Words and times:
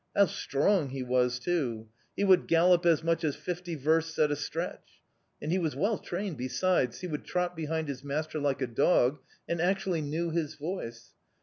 How 0.15 0.25
strong 0.25 0.89
he 0.89 1.03
was 1.03 1.37
too! 1.37 1.87
He 2.17 2.23
would 2.23 2.47
gallop 2.47 2.87
as 2.87 3.03
much 3.03 3.23
as 3.23 3.35
fifty 3.35 3.75
versts 3.75 4.17
at 4.17 4.31
a 4.31 4.35
stretch! 4.35 4.93
And 5.39 5.51
he 5.51 5.59
was 5.59 5.75
well 5.75 5.99
trained 5.99 6.37
besides 6.37 7.01
he 7.01 7.07
would 7.07 7.23
trot 7.23 7.55
behind 7.55 7.87
his 7.87 8.03
master 8.03 8.39
like 8.39 8.63
a 8.63 8.65
dog, 8.67 9.19
and 9.47 9.61
actually 9.61 10.01
knew 10.01 10.31
his 10.31 10.55
voice! 10.55 11.11